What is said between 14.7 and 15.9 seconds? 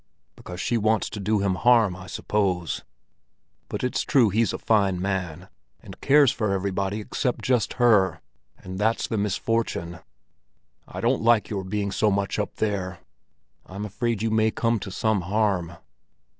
to some harm."